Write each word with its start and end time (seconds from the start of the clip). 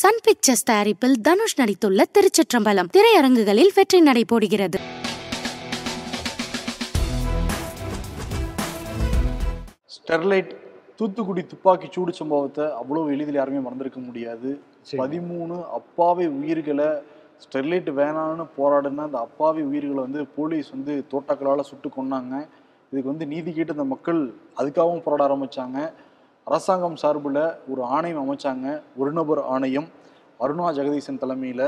Sun 0.00 0.18
pictures 0.24 0.64
தயாரிப்பில் 0.68 1.14
தனுஷ் 1.26 1.54
நடித்துள்ள 1.58 2.00
திருச்சிற்றம்பலம். 2.16 2.88
திரையரங்குகளில் 2.94 3.70
வெற்றி 3.76 3.98
நடை 4.08 4.22
போடுகிறது. 4.32 4.78
ஸ்டெர்லைட் 9.94 10.52
தூத்துக்குடி 10.98 11.44
துப்பாக்கி 11.52 11.88
சூடு 11.94 12.14
சம்பவத்தை 12.20 12.66
அவ்வளோ 12.80 13.06
எளிதில் 13.14 13.40
யாருமே 13.40 13.62
மறந்திருக்க 13.68 14.02
முடியாது. 14.08 14.50
பதிமூணு 15.02 15.56
அப்பாவி 15.78 16.26
உயிர்களை 16.40 16.90
ஸ்டெர்லைட் 17.44 17.90
வேணான்னு 18.00 18.46
போராடின 18.58 19.06
அந்த 19.08 19.20
அப்பாவி 19.26 19.64
உயிர்களை 19.70 20.00
வந்து 20.06 20.22
போலீஸ் 20.38 20.70
வந்து 20.76 20.94
தோட்டாக்களால் 21.14 21.68
சுட்டு 21.70 21.90
கொன்னாங்க. 21.98 22.34
இதுக்கு 22.90 23.12
வந்து 23.12 23.28
நீதி 23.34 23.52
கேட்டு 23.52 23.76
அந்த 23.78 23.86
மக்கள் 23.94 24.20
அதுக்காகவும் 24.60 25.06
போராட 25.06 25.22
ஆரம்பிச்சாங்க. 25.28 25.78
அரசாங்கம் 26.48 26.96
சார்பில் 27.02 27.38
ஒரு 27.72 27.82
ஆணையம் 27.94 28.18
அமைச்சாங்க. 28.24 28.66
ஒரு 28.96 29.10
நபர் 29.12 29.40
ஆணையம். 29.54 29.86
அருணா 30.40 30.66
ஜெகதீசன் 30.76 31.18
தலைமையில். 31.22 31.64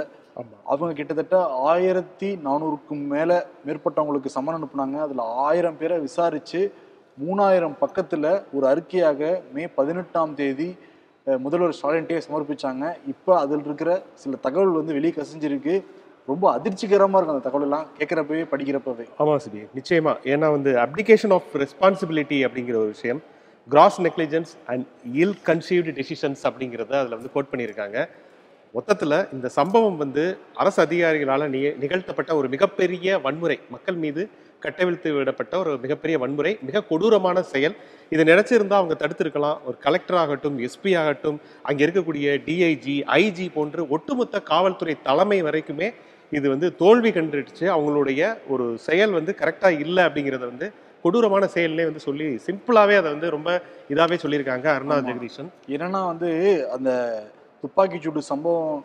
அவங்க 0.73 0.91
கிட்டத்தட்ட 0.99 1.36
ஆயிரத்தி 1.71 2.29
நானூறுக்கும் 2.45 3.03
மேலே 3.14 3.36
மேற்பட்டவங்களுக்கு 3.67 4.31
சம்மன் 4.35 4.59
அனுப்புனாங்க. 4.59 4.96
அதில் 5.07 5.22
ஆயிரம் 5.46 5.79
பேரை 5.79 5.96
விசாரித்து 6.05 6.61
மூணாயிரம் 7.25 7.75
பக்கத்தில் 7.81 8.29
ஒரு 8.57 8.67
அறிக்கையாக 8.72 9.31
மே 9.55 9.64
பதினெட்டாம் 9.79 10.35
தேதி 10.41 10.69
முதல்வர் 11.47 11.77
ஸ்டாலின்ட்டே 11.81 12.21
சமர்ப்பிச்சாங்க. 12.29 12.93
இப்போ 13.13 13.33
அதில் 13.39 13.64
இருக்கிற 13.64 14.03
சில 14.25 14.36
தகவல் 14.47 14.79
வந்து 14.81 14.97
வெளியே 14.99 15.14
கசிஞ்சிருக்கு. 15.17 15.75
ரொம்ப 16.27 16.45
அதிர்ச்சிகரமாக 16.58 17.19
இருக்கும் 17.19 17.35
அந்த 17.35 17.47
தகவல் 17.49 17.67
எல்லாம் 17.69 17.89
கேட்குறப்பவே 17.99 18.45
படிக்கிறப்பவே. 18.55 19.07
ஆமா 19.19 19.36
சிபி. 19.47 19.64
நிச்சயமா. 19.81 20.14
ஏன்னா 20.35 20.50
வந்து 20.57 20.72
அப்டிகேஷன் 20.85 21.36
ஆஃப் 21.39 21.50
ரெஸ்பான்சிபிலிட்டி 21.64 22.41
அப்படிங்கிற 22.49 22.79
ஒரு 22.85 22.95
விஷயம் 22.97 23.22
gross 23.72 23.99
negligence 24.07 24.53
and 24.72 24.86
ill 25.22 25.36
conceived 25.49 25.93
decisions 25.99 26.43
அப்படிங்கிறத 26.49 26.93
அதில் 27.00 27.17
வந்து 27.18 27.32
கோட் 27.35 27.50
பண்ணியிருக்காங்க. 27.53 27.99
மொத்தத்தில் 28.77 29.17
இந்த 29.35 29.46
சம்பவம் 29.57 29.99
வந்து 30.03 30.25
அரசு 30.63 30.79
அதிகாரிகளால் 30.85 31.44
நி 31.54 31.61
நிகழ்த்தப்பட்ட 31.85 32.30
ஒரு 32.41 32.48
மிகப்பெரிய 32.55 33.19
வன்முறை 33.27 33.56
மக்கள் 33.74 33.98
மீது 34.05 34.22
கட்டவிழ்த்து 34.64 35.08
விடப்பட்ட 35.16 35.55
ஒரு 35.62 35.72
மிகப்பெரிய 35.84 36.16
வன்முறை 36.22 36.52
மிக 36.69 36.83
கொடூரமான 36.91 37.42
செயல். 37.52 37.77
இதை 38.12 38.22
நினைச்சிருந்தா 38.33 38.77
அவங்க 38.80 38.94
தடுத்திருக்கலாம். 39.02 39.58
ஒரு 39.69 39.77
கலெக்டர் 39.86 40.19
ஆகட்டும் 40.22 40.56
எஸ்பி 40.66 40.92
ஆகட்டும் 41.02 41.39
அங்கே 41.69 41.83
இருக்கக்கூடிய 41.86 42.27
டிஐஜி 42.48 42.96
ஐஜி 43.20 43.46
போன்று 43.56 43.83
ஒட்டுமொத்த 43.96 44.42
காவல்துறை 44.52 44.96
தலைமை 45.08 45.41
வரைக்குமே 45.48 45.89
இது 46.33 46.46
வந்து 46.55 46.69
தோல்வி 46.83 47.11
கண்டுடுச்சு. 47.19 47.64
அவங்களுடைய 47.77 48.22
ஒரு 48.55 48.66
செயல் 48.89 49.16
வந்து 49.19 49.34
கரெக்டாக 49.42 49.80
இல்லை 49.84 50.02
அப்படிங்கிறத 50.08 50.44
வந்து 50.52 50.69
கொடூரமான 51.04 51.48
செயல்னே 51.54 51.84
வந்து 51.88 52.02
சொல்லி 52.08 52.28
சிம்பிளாகவே 52.46 52.94
அதை 53.00 53.08
வந்து 53.14 53.28
ரொம்ப 53.36 53.50
இதாகவே 53.92 54.16
சொல்லியிருக்காங்க 54.22 54.68
அருணா. 54.77 54.96
ஜெகதீஷன். 55.08 55.50
என்னன்னா 55.74 56.00
வந்து 56.12 56.30
அந்த 56.77 56.90
துப்பாக்கிச்சூடு 57.64 58.22
சம்பவம் 58.30 58.84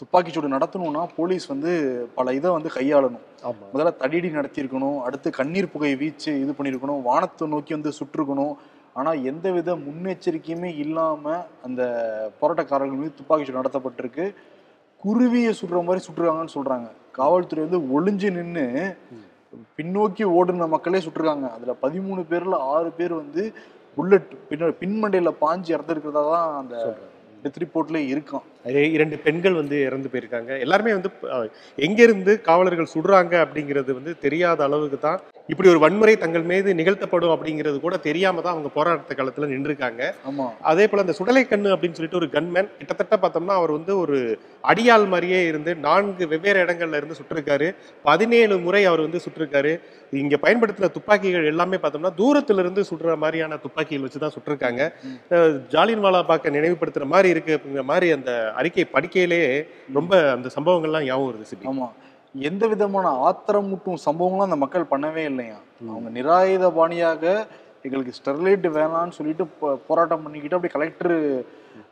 துப்பாக்கிச்சூடு 0.00 0.48
நடத்தணும்னா 0.54 1.02
போலீஸ் 1.18 1.46
வந்து 1.52 1.70
பல 2.16 2.32
இதை 2.38 2.50
வந்து 2.56 2.70
கையாளணும். 2.74 3.24
முதல்ல 3.72 3.92
தடியடி 4.02 4.28
நடத்தியிருக்கணும் 4.38 4.98
அடுத்து 5.06 5.28
கண்ணீர் 5.38 5.72
புகை 5.74 5.92
வீச்சு 6.02 6.32
இது 6.42 6.52
பண்ணியிருக்கணும் 6.58 7.00
வானத்தை 7.08 7.48
நோக்கி 7.54 7.72
வந்து 7.76 7.92
சுட்டிருக்கணும் 7.98 8.54
ஆனால் 9.00 9.22
எந்தவித 9.30 9.74
முன்னெச்சரிக்கையுமே 9.86 10.70
இல்லாமல் 10.84 11.42
அந்த 11.66 11.82
போராட்டக்காரர்கள் 12.40 13.00
மீது 13.02 13.18
துப்பாக்கிச்சூடு 13.18 13.60
நடத்தப்பட்டிருக்கு. 13.60 14.26
குருவியை 15.00 15.52
சுடுற 15.58 15.82
மாதிரி 15.88 16.04
சுட்டுருக்காங்கன்னு 16.06 16.56
சொல்றாங்க. 16.56 16.88
காவல்துறை 17.18 17.62
வந்து 17.66 17.80
ஒளிஞ்சு 17.96 18.28
நின்று 18.38 18.64
பின்னோக்கி 19.78 20.24
ஓடுன 20.38 20.68
மக்களே 20.68 20.98
சுட்டிருக்காங்க. 20.98 21.48
அதுல 21.50 21.74
பதிமூணு 21.82 22.22
பேர்ல 22.30 22.58
ஆறு 22.74 22.90
பேர் 22.90 23.14
வந்து 23.14 23.42
புல்லட் 23.96 24.32
பின்ன 24.50 24.72
பின்மண்டையில 24.80 25.30
பாஞ்சு 25.40 25.70
இறந்துருக்கிறதா 25.76 26.22
தான் 26.34 26.56
அந்த 26.56 26.76
டெத் 27.42 27.60
ரிப்போர்ட்ல 27.64 27.98
இருக்கான் 28.12 28.46
அதே 28.46 28.49
இரண்டு 28.96 29.16
பெண்கள் 29.24 29.58
வந்து 29.60 29.76
இறந்து 29.88 30.08
போயிருக்காங்க. 30.12 30.50
எல்லாருமே 30.64 30.92
வந்து 30.96 31.10
எங்கிருந்து 31.78 32.32
காவலர்கள் 32.48 32.92
சுடுறாங்க 32.94 33.34
அப்படிங்கிறது 33.44 33.90
வந்து 33.98 34.12
தெரியாத 34.24 34.62
அளவுக்கு 34.68 34.98
தான் 35.06 35.20
இப்படி 35.52 35.68
ஒரு 35.72 35.80
வன்முறை 35.84 36.12
தங்கள் 36.16 36.44
மீது 36.50 36.70
நிகழ்த்தப்படும் 36.80 37.32
அப்படிங்கிறது 37.34 37.78
கூட 37.84 37.96
தெரியாம 38.08 38.42
தான் 38.42 38.54
அவங்க 38.54 38.70
போராட்ட 38.76 39.14
காலத்துல 39.14 39.48
நின்றுருக்காங்க. 39.52 40.02
ஆமா. 40.30 40.46
அதே 40.70 40.84
போல 40.90 41.04
அந்த 41.04 41.14
சுடலை 41.18 41.42
கண்ணு 41.44 41.72
அப்படின்னு 41.74 41.98
சொல்லிட்டு 41.98 42.20
ஒரு 42.20 42.28
கன்மேன் 42.34 42.68
கிட்டத்தட்ட 42.80 43.16
பார்த்தோம்னா 43.22 43.56
அவர் 43.60 43.72
வந்து 43.78 43.92
ஒரு 44.02 44.18
அடியாள் 44.64 45.06
மாதிரியே 45.12 45.40
இருந்து 45.50 45.72
நான்கு 45.86 46.26
வெவ்வேறு 46.32 46.62
இடங்கள்ல 46.64 47.00
இருந்து 47.00 47.18
சுட்டிருக்காரு. 47.20 47.68
பதினேழு 48.04 48.56
முறை 48.66 48.82
அவர் 48.90 49.04
வந்து 49.06 49.22
சுட்டிருக்காரு. 49.24 49.72
இங்க 50.22 50.36
பயன்படுத்தின 50.44 50.90
துப்பாக்கிகள் 50.94 51.50
எல்லாமே 51.50 51.76
பார்த்தோம்னா 51.82 52.12
தூரத்துல 52.20 52.62
இருந்து 52.64 52.82
சுடுற 52.90 53.16
மாதிரியான 53.24 53.58
துப்பாக்கிகள் 53.64 54.06
வச்சு 54.06 54.22
தான் 54.24 54.34
சுட்டிருக்காங்க 54.36 54.82
ஜாலியன்வாலா 55.74 56.22
பாக்க 56.30 56.56
நினைவுபடுத்துற 56.56 57.06
மாதிரி 57.14 57.28
இருக்கு 57.34 57.52
அப்படிங்கிற 57.56 57.84
மாதிரி 57.90 58.08
அந்த 58.18 58.30
அறிக்கை 58.52 58.86
படிக்கையிலே 58.92 59.66
ரொம்ப 59.92 60.32
அந்த 60.32 60.48
சம்பவங்கள்லாம் 60.56 61.04
ஞாபகம் 61.04 61.30
வருது 61.30 61.48
சிபி. 61.50 61.66
ஆமா. 61.66 61.88
எந்த 62.34 62.66
விதமான 62.66 63.06
ஆத்திரமூட்டும் 63.28 64.02
சம்பவங்களும் 64.04 64.48
அந்த 64.48 64.56
மக்கள் 64.56 64.90
பண்ணவே 64.90 65.24
இல்லையா? 65.24 65.56
அவங்க 65.88 66.20
நிராயுத 66.20 66.74
பாணியாக 66.74 67.46
எங்களுக்கு 67.82 68.12
ஸ்டெர்லைட் 68.18 68.66
வேணாம்னு 68.76 69.10
சொல்லிட்டு 69.10 69.46
போராட்டம் 69.86 70.22
பண்ணிக்கிட்டு 70.22 70.56
அப்படி 70.56 70.72
கலெக்டர் 70.72 71.42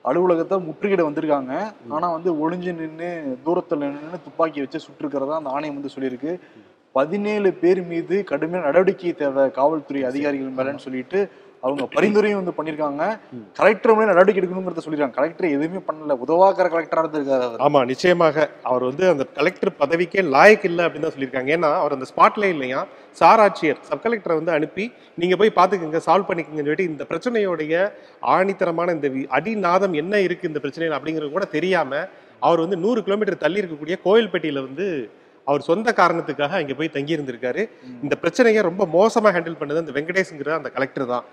அலுவலகத்தை 0.03 0.59
முற்றுகையிட 0.59 1.03
வந்திருக்காங்க. 1.09 1.73
ஆனா 1.89 2.13
வந்து 2.13 2.31
ஒளிஞ்சு 2.33 2.73
நின்று 2.75 3.37
தூரத்துல 3.47 3.79
நின்று 3.79 4.25
துப்பாக்கி 4.25 4.61
வச்சு 4.61 4.79
சுட்டிருக்கிறதா 4.79 5.39
அந்த 5.41 5.51
ஆணையம் 5.51 5.81
வந்து 5.81 5.95
சொல்லியிருக்கு. 5.97 6.41
பதினேழு 6.93 7.53
பேர் 7.53 7.87
மீது 7.87 8.25
கடுமையான 8.25 8.67
நடவடிக்கை 8.67 9.13
தேவை 9.13 9.51
காவல்துறை 9.51 10.05
அதிகாரிகள் 10.05 10.53
மேலன்னு 10.53 10.79
சொல்லிட்டு 10.79 11.31
அவங்க 11.63 11.85
பரிந்துரையும் 11.95 12.39
வந்து 12.39 12.55
பண்ணியிருக்காங்க 12.57 13.05
கலெக்டர் 13.59 13.95
மேலே 13.95 14.09
நடவடிக்கை 14.11 14.41
எடுக்கணுங்கிறத 14.41 14.83
சொல்லியிருக்காங்க 14.83 15.19
கலெக்டர் 15.19 15.47
எதுவுமே 15.55 15.81
பண்ணல. 15.89 16.15
உதவாக்கிற 16.25 16.67
கலெக்டரா 16.75 17.03
இருந்திருக்காரு 17.05 17.59
ஆமா 17.67 17.81
நிச்சயமாக. 17.91 18.37
அவர் 18.71 18.85
வந்து 18.89 19.05
அந்த 19.13 19.25
கலெக்டர் 19.39 19.73
பதவிக்கே 19.81 20.23
லாயக் 20.35 20.67
இல்லை 20.69 20.85
அப்படின்னு 20.87 21.07
தான் 21.07 21.17
சொல்லியிருக்காங்க 21.17 21.53
ஏன்னா 21.57 21.71
அவர் 21.81 21.97
அந்த 21.97 22.09
ஸ்பாட்ல 22.11 22.51
இல்லையா? 22.55 22.81
சார் 23.17 23.43
ஆட்சியர் 23.45 23.81
சப் 23.89 24.05
கலெக்டரை 24.05 24.37
வந்து 24.39 24.55
அனுப்பி 24.57 24.85
நீங்க 25.19 25.37
போய் 25.41 25.57
பாத்துக்கங்க 25.57 26.01
சால்வ் 26.07 26.29
பண்ணிக்கங்கன்னு 26.29 26.67
சொல்லிட்டு 26.67 26.91
இந்த 26.93 27.05
பிரச்சனையோடைய 27.11 27.75
ஆணித்தரமான 28.35 28.95
இந்த 28.97 29.09
அடிநாதம் 29.39 29.97
என்ன 30.03 30.21
இருக்கு 30.27 30.51
இந்த 30.51 30.63
பிரச்சனையில்? 30.65 30.97
அப்படிங்கிறது 30.99 31.33
கூட 31.33 31.49
தெரியாம 31.57 31.93
அவர் 32.43 32.63
வந்து 32.65 32.79
நூறு 32.83 33.01
கிலோமீட்டர் 33.07 33.43
தள்ளி 33.45 33.61
இருக்கக்கூடிய 33.61 33.97
கோயில்பட்டியில 34.05 34.63
வந்து 34.67 34.87
அவர் 35.47 35.63
சொந்த 35.67 35.89
காரணத்துக்காக 35.99 36.57
அங்க 36.59 36.75
போய் 36.79 36.95
தங்கி 36.95 37.17
இருந்திருக்காரு 37.17 37.63
இந்த 38.03 38.15
பிரச்சனையை 38.23 38.63
ரொம்ப 38.67 38.83
மோசமா 38.95 39.31
ஹேண்டில் 39.35 39.61
பண்ணது 39.61 39.83
அந்த 39.83 39.93
வெங்கடேஷ்ங்கிற 39.97 40.51
அந்த 40.59 40.71
கலெக்டர் 40.75 41.13
தான். 41.13 41.25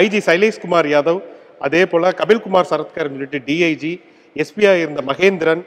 ஐஜி 0.00 0.20
சைலேஷ்குமார் 0.28 0.88
யாதவ் 0.94 1.20
அதே 1.66 1.82
போல 1.92 2.10
கபில்குமார் 2.20 2.70
சரத்கர் 2.72 3.12
சொல்லிட்டு 3.14 3.40
டிஐஜி 3.48 3.92
எஸ்பியா 4.36 4.72
இருந்த 4.82 5.00
மகேந்திரன் 5.10 5.62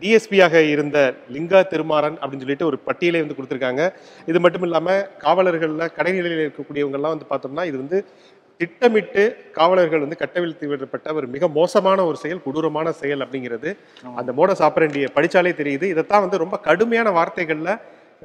டிஎஸ்பியாக 0.00 0.60
இருந்த 0.74 0.98
லிங்கா 1.34 1.60
திருமாறன் 1.72 2.16
அப்படின்னு 2.20 2.44
சொல்லிட்டு 2.44 2.68
ஒரு 2.70 2.76
பட்டியலை 2.86 3.18
வந்து 3.22 3.36
கொடுத்துருக்காங்க. 3.38 3.82
இது 4.30 4.38
மட்டும் 4.44 4.64
இல்லாம 4.68 4.96
காவலர்கள்ல 5.24 5.86
கடைநிலையில் 5.98 6.44
இருக்கக்கூடியவங்கெல்லாம் 6.44 7.14
வந்து 7.14 7.28
பார்த்தோம்னா 7.32 7.66
இது 7.70 7.76
வந்து 7.82 7.98
திட்டமிட்டு 8.60 9.22
காவலர்கள் 9.58 10.02
வந்து 10.04 10.18
கட்டவிழ்த்து 10.22 10.70
விடப்பட்ட 10.72 11.14
ஒரு 11.18 11.26
மிக 11.34 11.48
மோசமான 11.58 12.04
ஒரு 12.10 12.18
செயல் 12.24 12.42
கொடூரமான 12.44 12.88
செயல் 13.02 13.22
அப்படிங்கிறது. 13.24 13.70
அந்த 14.20 14.30
மோடஸ் 14.38 14.64
ஆப்பரண்டியை 14.68 15.08
படிச்சாலே 15.16 15.52
தெரியுது. 15.60 15.86
இதைத்தான் 15.94 16.24
வந்து 16.26 16.42
ரொம்ப 16.44 16.58
கடுமையான 16.68 17.10
வார்த்தைகள்ல 17.18 17.72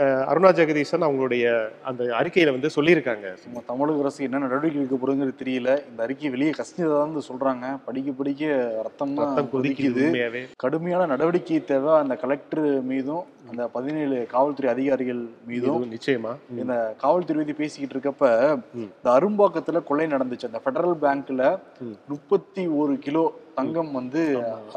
அருணா 0.04 0.50
ஜெகதீசன் 0.60 1.06
அவங்களுடைய 1.06 1.68
அந்த 1.84 2.04
அறிக்கையில 2.04 2.52
வந்து 2.52 2.70
சொல்லியிருக்காங்க. 2.76 3.38
நம்ம 3.46 3.64
தமிழக 3.66 4.00
அரசு 4.00 4.24
என்ன 4.24 4.38
நடவடிக்கை 4.38 4.82
எடுக்க 4.82 4.96
போறதுங்கிறது 4.96 5.48
தெரியல. 5.48 5.90
இந்த 5.90 6.04
அறிக்கை 6.04 6.30
வெளியே 6.30 6.52
கசிஞ்சதான் 6.52 7.00
வந்து 7.00 7.22
சொல்றாங்க. 7.30 7.78
படிக்க 7.86 8.12
படிக்க 8.12 8.46
ரத்தம்னா 8.86 9.16
ரத்தம் 9.16 9.50
கொதிக்குது 9.54 10.46
கடுமையான 10.56 11.06
நடவடிக்கை 11.06 11.64
தேவை 11.64 11.94
அந்த 11.94 12.16
கலெக்டர் 12.16 12.82
மீதும் 12.82 13.24
அந்த 13.50 13.68
பதினேழு 13.68 14.26
காவல்துறை 14.30 14.72
அதிகாரிகள் 14.72 15.28
மீதும். 15.46 15.92
நிச்சயமா. 15.92 16.36
இந்த 16.58 16.96
காவல்துறை 16.98 17.44
பத்தி 17.44 17.62
பேசிக்கிட்டு 17.64 17.96
இருக்கப்ப. 18.00 18.60
இந்த 18.76 19.10
அரும்பாக்கத்துல 19.20 19.84
கொள்ளை 19.84 20.08
நடந்துச்சு. 20.08 20.48
அந்த 20.50 20.62
ஃபெடரல் 20.66 20.98
பேங்க்ல. 21.02 21.60
முப்பத்தி 22.08 22.68
ஒரு 22.68 23.00
கிலோ 23.00 23.34
தங்கம் 23.60 23.92
வந்து 24.00 24.22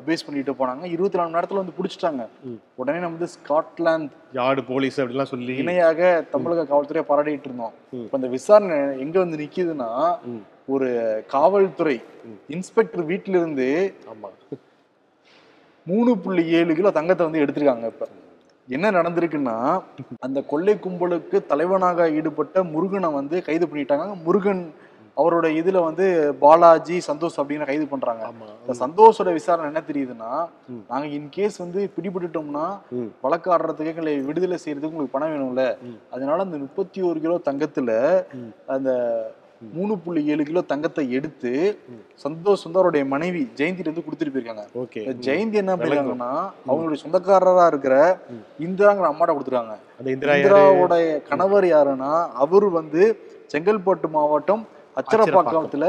அபேஸ் 0.00 0.24
பண்ணிட்டு 0.26 0.52
போனாங்க 0.60 0.84
இருபத்தி 0.94 1.18
நாலு 1.18 1.28
மணி 1.28 1.38
நேரத்துல 1.38 1.62
வந்து 1.62 1.76
பிடிச்சிட்டாங்க. 1.78 2.24
உடனே 2.80 3.00
நம்ம 3.04 3.18
வந்து 3.18 3.32
ஸ்காட்லாந்து 3.36 4.16
யார்டு 4.38 4.62
போலீஸ் 4.70 4.98
அப்படிலாம் 5.02 5.32
சொல்லி 5.34 5.56
இணையாக 5.64 6.00
தமிழக 6.34 6.66
காவல்துறையை 6.72 7.04
பாராட்டிட்டு 7.10 7.48
இருந்தோம். 7.50 7.74
இப்ப 8.04 8.20
இந்த 8.20 8.30
விசாரணை 8.36 8.78
எங்க 9.04 9.16
வந்து 9.24 9.40
நிக்குதுன்னா. 9.42 9.90
ஒரு 10.74 10.88
காவல்துறை. 11.34 11.96
இன்ஸ்பெக்டர் 12.56 13.04
வீட்டில 13.12 13.40
இருந்து 13.42 13.68
மூணு 15.86 16.10
புள்ளி 16.24 16.42
ஏழு 16.58 16.72
கிலோ 16.78 16.90
தங்கத்தை 16.98 17.22
வந்து 17.26 17.42
எடுத்திருக்காங்க 17.44 17.86
இப்ப 17.92 18.06
என்ன 18.68 18.90
நடந்திருக்குன்னா 18.96 19.54
அந்த 20.26 20.38
கொள்ளை 20.50 20.74
கும்பலுக்கு 20.84 21.36
தலைவனாக 21.52 22.06
ஈடுபட்ட 22.18 22.62
முருகனை 22.74 23.08
வந்து 23.16 23.36
கைது 23.48 23.66
பண்ணிட்டாங்க 23.70 24.14
முருகன் 24.26 24.62
அவரோட 25.20 25.46
இதுல 25.60 25.78
வந்து 25.86 26.04
பாலாஜி 26.42 26.96
சந்தோஷ் 27.08 27.38
அப்படின்னு 27.40 27.68
கைது 27.70 27.86
பண்றாங்க. 27.90 28.22
இந்த 28.62 28.74
சந்தோஷோட 28.84 29.32
விசாரணை 29.38 29.66
என்ன 29.70 29.82
தெரியுதுன்னா. 29.90 30.30
நாங்க 30.90 31.06
இன்கேஸ் 31.18 31.58
வந்து 31.64 31.80
பிடிபட்டுட்டோம்னா. 31.96 32.66
வழக்கு 33.24 33.50
ஆடுறதுக்கு 33.54 33.92
எங்களை 33.92 34.14
விடுதலை 34.30 34.58
செய்யறதுக்கு 34.64 34.94
உங்களுக்கு 34.94 35.16
பணம் 35.16 35.32
வேணும்ல. 35.34 35.64
அதனால 36.14 36.38
அந்த 36.46 36.58
முப்பத்தி 36.64 37.00
ஒரு 37.10 37.20
கிலோ 37.26 37.38
தங்கத்துல. 37.50 37.90
அந்த 38.76 38.90
மூணு 39.74 39.94
புள்ளி 40.04 40.20
ஏழு 40.32 40.44
கிலோ 40.46 40.60
தங்கத்தை 40.70 41.04
எடுத்து 41.16 41.50
சந்தோஷ் 42.24 42.64
வந்து 42.66 42.80
அவருடைய 42.80 43.04
மனைவி 43.12 43.42
ஜெயந்திட்டு 43.58 43.92
வந்து 43.92 44.04
கொடுத்துட்டு 44.06 44.32
போயிருக்காங்க. 44.34 44.64
ஜெயந்தி 45.26 45.58
என்ன 45.62 45.74
பண்ணிருக்காங்கன்னா 45.76 46.32
அவங்களுடைய 46.68 47.00
சொந்தக்காரரா 47.04 47.66
இருக்கிற 47.72 47.96
இந்திராங்கிற 48.66 49.10
அம்மாட்ட 49.12 49.34
கொடுத்துருக்காங்க. 49.34 49.76
அந்த 49.98 50.08
இந்திரா 50.14 50.34
யாரு? 50.34 50.42
இந்திராவோடைய 50.42 51.12
கணவர் 51.30 51.66
யாருன்னா 51.74 52.12
அவரு 52.44 52.70
வந்து 52.80 53.02
செங்கல்பட்டு 53.54 54.08
மாவட்டம் 54.18 54.64
அச்சரப்பாக்கத்துல 55.00 55.86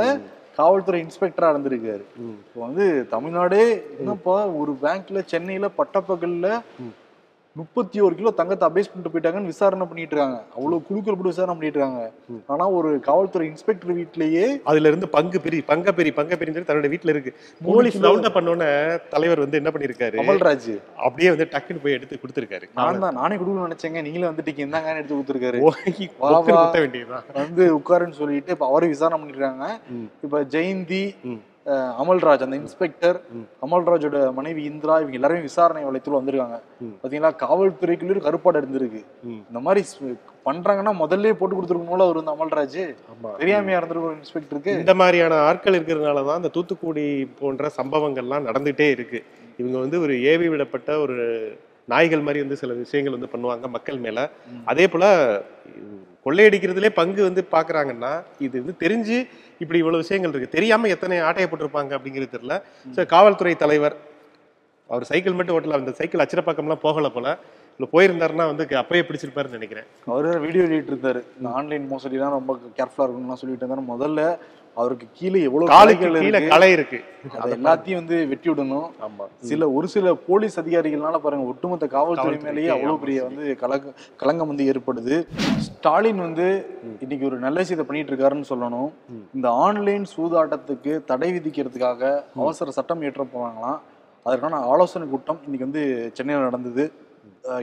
காவல்துறை 0.58 0.98
இன்ஸ்பெக்டரா 1.04 1.48
இருந்திருக்காரு. 1.54 2.04
இப்போ 2.42 2.60
வந்து 2.68 2.86
தமிழ்நாடே 3.14 3.64
என்னப்பா 4.02 4.36
ஒரு 4.62 4.72
பேங்க்ல 4.84 5.22
சென்னையில 5.32 5.70
பட்டப்பகல்ல 5.80 6.48
முப்பத்தி 7.56 7.98
ஒரு 8.06 8.14
கிலோ 8.20 8.30
தங்கத்தை 8.38 8.66
அபேஸ் 8.68 8.88
பண்ணிட்டு 8.92 9.12
போயிட்டாங்கன்னு 9.14 9.52
விசாரணை 9.52 9.86
பண்ணிட்டு 9.90 10.14
இருக்காங்க 10.16 10.38
அவ்வளவு 10.56 10.86
குழுக்கள் 10.88 11.18
போட்டு 11.18 11.34
விசாரணை 11.34 11.54
பண்ணிட்டு 11.56 11.78
இருக்காங்க 11.78 12.04
ஆனா 12.54 12.66
ஒரு 12.78 12.90
காவல்துறை 13.08 13.46
இன்ஸ்பெக்டர் 13.50 13.96
வீட்லயே 13.98 14.46
அதுல 14.70 14.90
இருந்து 14.92 15.10
பங்கு 15.18 15.40
பிரி 15.46 15.60
பங்க 15.72 15.94
பிரி 16.00 16.12
பங்க 16.20 16.40
சொல்லி 16.40 16.66
தன்னோட 16.70 16.90
வீட்டுல 16.94 17.14
இருக்கு. 17.14 17.32
போலீஸ் 17.68 18.00
ரவுண்ட் 18.08 18.30
பண்ணோன்னே 18.38 18.70
தலைவர் 19.14 19.44
வந்து 19.44 19.60
என்ன 19.62 19.72
பண்ணிருக்காரு 19.76 20.20
அமல்ராஜ் 20.24 20.72
அப்படியே 21.06 21.30
வந்து 21.36 21.50
டக்குன்னு 21.54 21.84
போய் 21.86 21.98
எடுத்து 21.98 22.22
கொடுத்துருக்காரு. 22.24 22.66
நான் 22.82 23.06
தான் 23.06 23.18
நானே 23.22 23.38
கொடுக்கணும்னு 23.38 23.68
நினைச்சேங்க. 23.70 24.02
நீங்களே 24.08 24.30
வந்துட்டீங்க. 24.32 24.66
இந்தாங்கன்னு 24.68 25.02
எடுத்து 25.02 25.18
கொடுத்துருக்காரு. 25.18 25.60
வந்து 27.42 27.66
உட்காருன்னு 27.80 28.20
சொல்லிட்டு 28.24 28.56
இப்ப 28.58 28.68
அவரை 28.72 28.90
விசாரணை 28.94 29.20
பண்ணிருக்காங்க. 29.22 29.66
இப்ப 30.28 30.44
ஜெயந்தி 30.56 31.04
அமல்ராஜ் 32.02 32.44
அந்த 32.46 32.58
இன்ஸ்பெக்டர். 32.62 33.18
அமல்ராஜோட 33.66 34.18
மனைவி 34.40 34.62
இந்திரா 34.70 34.96
இவங்க 35.02 35.18
எல்லாருமே 35.20 35.42
விசாரணை 35.48 35.84
வளையத்துல 35.88 36.20
வந்திருக்காங்க. 36.20 36.58
பாத்தீங்களா 37.02 37.32
காவல்துறைக்குள்ள 37.44 38.24
கருப்பாடு 38.28 38.62
இருந்திருக்கு. 38.62 39.02
இந்த 39.50 39.62
மாதிரி 39.68 39.84
பண்றாங்கன்னா 40.48 40.94
முதல்ல 41.02 41.34
போட்டு 41.42 41.58
கொடுத்துருக்கணும்ல 41.58 42.08
அவர் 42.08 42.20
வந்து 42.22 42.36
அமல்ராஜ் 42.36 42.80
தெரியாமையா 43.42 43.80
இருந்திருக்கு 43.82 44.18
இன்ஸ்பெக்டருக்கு 44.22 44.78
இந்த 44.84 44.96
மாதிரியான 45.02 45.40
ஆட்கள் 45.50 45.78
இருக்கிறதுனால 45.80 46.26
தான் 46.30 46.42
இந்த 46.42 46.52
தூத்துக்குடி 46.58 47.06
போன்ற 47.42 47.70
சம்பவங்கள்லாம் 47.80 48.48
நடந்துட்டே 48.50 48.90
இருக்கு 48.96 49.22
இவங்க 49.62 49.78
வந்து 49.84 49.98
ஒரு 50.06 50.16
ஏவி 50.32 50.48
விடப்பட்ட 50.54 50.92
ஒரு 51.06 51.18
நாய்கள் 51.92 52.26
மாதிரி 52.26 52.42
வந்து 52.44 52.60
சில 52.60 52.74
விஷயங்கள் 52.84 53.16
வந்து 53.16 53.32
பண்ணுவாங்க 53.32 53.68
மக்கள் 53.76 54.04
மேல. 54.06 54.20
அதே 54.72 54.86
போல 54.94 55.06
கொள்ளையடிக்கிறதுலே 56.26 56.90
பங்கு 57.00 57.22
வந்து 57.28 57.42
பார்க்குறாங்கன்னா 57.56 58.12
இது 58.46 58.56
வந்து 58.64 58.76
தெரிஞ்சு 58.84 59.18
இப்படி 59.64 59.80
இவ்வளோ 59.84 60.02
விஷயங்கள் 60.04 60.32
இருக்குது 60.34 60.56
தெரியாமல் 60.58 60.94
எத்தனை 60.96 61.18
ஆட்டையை 61.28 61.48
போட்டிருப்பாங்க 61.50 61.92
அப்படிங்கிறது 61.98 62.34
தெரியல. 62.36 62.58
ஸோ 62.96 63.04
காவல்துறை 63.14 63.56
தலைவர் 63.64 63.98
அவர் 64.90 65.10
சைக்கிள் 65.12 65.38
மட்டும் 65.38 65.56
ஓட்டல 65.58 65.80
அந்த 65.82 65.94
சைக்கிள் 66.00 66.24
அச்சிரப்பாக்கம்லாம் 66.24 66.86
போகலை 66.86 67.12
போல. 67.18 67.28
இல்லை 67.76 67.88
போயிருந்தாருன்னா 67.94 68.46
வந்து 68.50 68.64
அப்பயே 68.82 69.04
பிடிச்சிருப்பாருன்னு 69.06 69.58
நினைக்கிறேன். 69.60 69.88
அவர் 70.14 70.28
வீடியோ 70.46 70.64
எழுதிட்டு 70.68 70.92
இருந்தாரு 70.94 71.22
இந்த 71.38 71.50
ஆன்லைன் 71.60 71.86
மோசடிலாம் 71.94 72.36
ரொம்ப 72.40 72.54
கேர்ஃபுல்லாக 72.80 73.08
இருக்கணும்லாம் 73.08 73.42
சொல்லிட்டு 73.42 73.64
இருந்தாரு. 73.66 73.86
முதல்ல 73.94 74.22
அவருக்கு 74.78 75.08
கீழே 75.18 75.40
எவ்வளவு 75.48 75.70
கலைகள் 75.72 76.16
கீழே 76.24 76.70
இருக்கு 76.76 77.00
அதை 77.42 77.50
எல்லாத்தையும் 77.58 78.00
வந்து 78.02 78.18
வெட்டி 78.32 78.48
விடணும். 78.50 78.88
ஆமா. 79.06 79.26
சில 79.50 79.70
ஒரு 79.78 79.88
சில 79.94 80.14
போலீஸ் 80.30 80.60
அதிகாரிகள்னால 80.60 81.20
பாருங்க 81.26 81.52
ஒட்டுமொத்த 81.52 81.88
காவல்துறை 81.96 82.38
மேலேயே 82.46 82.72
அவ்வளவு 82.76 83.02
பெரிய 83.04 83.20
வந்து 83.28 83.46
கலங்க 83.62 83.94
களங்கம் 84.22 84.52
வந்து 84.52 84.68
ஏற்படுது. 84.74 85.18
ஸ்டாலின் 85.68 86.22
வந்து 86.28 86.48
இன்னைக்கு 87.04 87.28
ஒரு 87.30 87.40
நல்ல 87.46 87.58
விஷயத்தை 87.64 87.88
பண்ணிட்டு 87.88 88.14
இருக்காருன்னு 88.14 88.52
சொல்லணும். 88.54 88.90
இந்த 89.38 89.50
ஆன்லைன் 89.66 90.06
சூதாட்டத்துக்கு 90.16 90.94
தடை 91.12 91.32
விதிக்கிறதுக்காக 91.38 92.02
அவசர 92.44 92.72
சட்டம் 92.80 93.02
இயற்ற 93.02 93.26
போறாங்களாம். 93.36 93.80
அதற்கான 94.26 94.60
ஆலோசனை 94.74 95.08
கூட்டம் 95.08 95.42
இன்னைக்கு 95.46 95.68
வந்து 95.70 95.86
சென்னையில் 96.18 96.48
நடந்தது. 96.50 96.84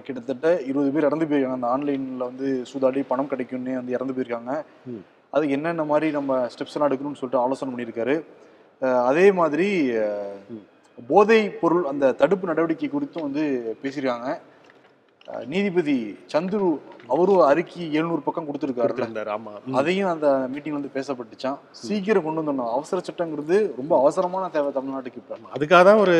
கிட்டத்தட்ட 0.07 0.49
இருபது 0.71 0.91
பேர் 0.95 1.07
இறந்து 1.09 1.27
போயிருக்காங்க. 1.29 1.59
அந்த 1.59 1.71
ஆன்லைன்ல 1.75 2.25
வந்து 2.31 2.49
சூதாடி 2.71 3.03
பணம் 3.13 3.31
கிடைக்கும்னே 3.31 3.75
வந்து 3.81 3.97
இறந்து 3.97 4.15
போயிருக்காங்க. 4.17 4.55
அதுக்கு 5.35 5.57
என்னென்ன 5.57 5.85
மாதிரி 5.93 6.11
நம்ம 6.19 6.39
ஸ்டெப்ஸ் 6.53 6.77
எல்லாம் 6.77 6.91
எடுக்கணும்னு 6.91 7.21
சொல்லிட்டு 7.21 7.43
ஆலோசனை 7.45 7.73
பண்ணியிருக்காரு. 7.73 8.17
அதே 9.11 9.27
மாதிரி 9.41 9.69
போதை 11.09 11.41
பொருள் 11.63 11.85
அந்த 11.91 12.15
தடுப்பு 12.21 12.51
நடவடிக்கை 12.51 12.89
குறித்தும் 12.93 13.27
வந்து 13.29 13.43
பேசியிருக்காங்க. 13.83 14.31
நீதிபதி 15.53 15.97
சந்துரு 16.33 16.69
அவரும் 17.13 17.43
அறிக்கை 17.49 17.83
எழுநூறு 17.99 18.23
பக்கம் 18.27 18.47
கொடுத்திருந்தாரு, 18.47 19.31
ஆமா. 19.35 19.53
அதையும் 19.81 20.11
அந்த 20.13 20.29
மீட்டிங் 20.53 20.77
வந்து 20.79 20.91
பேசப்பட்டுச்சான் 20.97 21.59
சீக்கிரம் 21.71 22.25
கொண்டு 22.25 22.41
வந்துடணும். 22.41 22.73
அவசர 22.77 23.03
சட்டங்கிறது 23.09 23.59
ரொம்ப 23.81 23.93
அவசரமான 24.03 24.49
தேவை 24.57 24.71
தமிழ்நாட்டுக்கு 24.79 25.21
இப்ப. 25.23 25.39
அதுக்காக 25.57 25.83
தான் 25.91 26.03
ஒரு 26.05 26.17